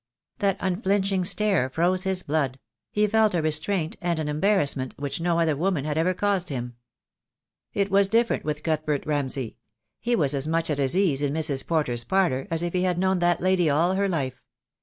[0.39, 2.57] That unflinching stare froze his blood;
[2.89, 6.75] he felt a restraint and an embarrassment which no other woman had ever caused him.
[7.75, 9.57] It was different with Cuthbert Ramsay.
[9.99, 11.67] He was as much at his ease in Mrs.
[11.67, 14.41] Porter's parlour as if he had known that lady all her life.